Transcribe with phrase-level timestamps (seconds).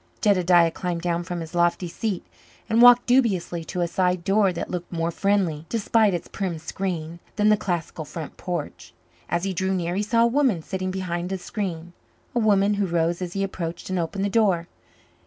[0.19, 2.25] Jedediah climbed down from his lofty seat
[2.67, 7.19] and walked dubiously to a side door that looked more friendly, despite its prim screen,
[7.35, 8.95] than the classical front porch.
[9.29, 11.93] As he drew near he saw a woman sitting behind the screen
[12.33, 14.67] a woman who rose as he approached and opened the door.